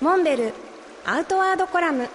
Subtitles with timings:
[0.00, 0.54] モンベル
[1.04, 2.08] アウトワードコラム。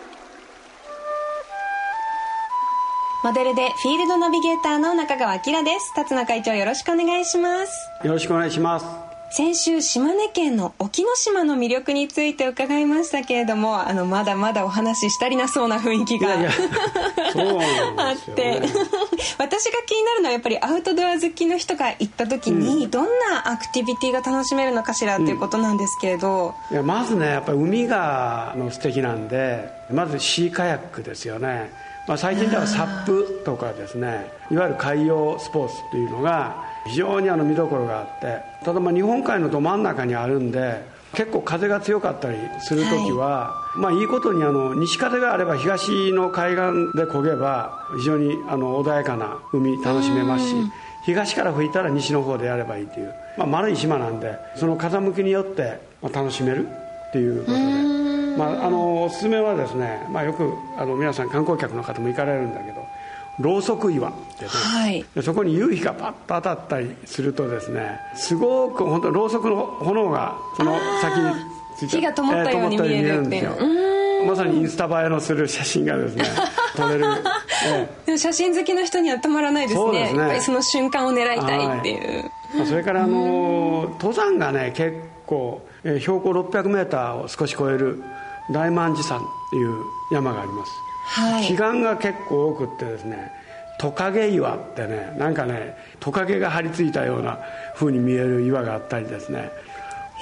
[3.23, 5.93] モデルでフィールドナビゲーターの中川明です。
[5.93, 7.71] 辰野会長よろしくお願いします。
[8.03, 16.33] よろしくお願いします先週島根県の沖ノ島の魅力について伺いましたけれどもあのまだまだお話ししたりなそうな雰囲気が
[17.97, 18.61] あって。
[19.37, 31.71] 私が気になるのはやっぱりアウトドア好きの人が行った時に、どんなアクティビティが楽しめるのかしらっていうことなんですけれど、うん、いやまずねやっぱり海がの素敵なんでまずシーカヤックですよね
[32.07, 40.83] まあ、最近ではサップとかですねいわゆる海洋スポーツというのが非常にあの見どころがあってただまあ日本海のど真ん中にあるんで
[41.15, 50.55] 結構風が強かったりする時は、はい、まあいいことにあの西風があれば東の海岸で漕げば非常にあの穏やかな海楽しめますし
[51.05, 58.04] 東から吹いたら西の方でやればいいという、まあ、丸い島なんでその風向きによって楽しめるっていうことで。
[58.37, 62.85] まあ、あのおすすめはですね、まあ、よくあの皆さん観光客の方も行かれるんだけど
[63.39, 71.31] ろうそく岩ってね、はい、そこに夕日がパッと当たったりするとですねすごく本当ろうそくの炎がその先に
[71.77, 73.57] ついて火が灯ったように見えるんですよ。
[74.25, 76.25] まさにインスタ映えのする写真がですね
[76.75, 77.05] 撮れる、
[78.07, 79.91] ええ、写真好きの人にはたまらないですね。
[79.91, 88.01] ですねやっぱりその瞬間を狙いたいっていう、はい、それからあの登山がね結構、え標高 600m を少し超える
[88.51, 90.71] 大満寺山っていう山があります、
[91.05, 93.31] はい、奇岩が結構多くってですね
[93.79, 97.39] トカゲ岩ってねなんかねトカゲが張り付いたような
[97.75, 99.51] 風に見える岩があったりですね。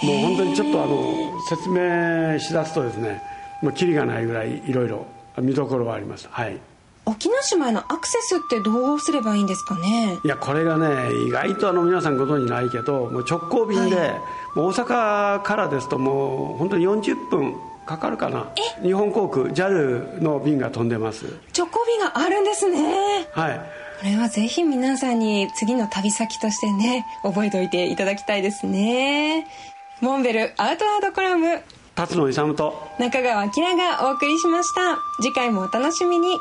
[0.01, 3.21] もう本当にちょっとあの説明しだすとですね
[3.61, 5.05] もうキリがないぐらいいろいろ
[5.37, 6.27] 見どころはあります。
[6.31, 6.59] はい。
[7.05, 10.17] 沖ノ島へのアクセスってどうすればいいんですかね？
[10.23, 14.21] いやこれがね意外とあの皆さんご存じないけどもう直行便で、はい、
[14.55, 18.47] 大阪からですともう本当に40分かかるかな？
[18.81, 21.25] 日本航空 JAL の便が飛んでます。
[21.57, 23.27] 直行便があるんですね。
[23.31, 23.59] はい。
[23.99, 29.47] これはぜひ皆さんに次の旅先としてね覚えておいていただきたいですね。
[30.01, 31.61] モンベルアウトワードコラム
[31.95, 32.89] 辰野勇と。
[32.99, 34.97] 中川明がお送りしました。
[35.21, 36.37] 次回もお楽しみに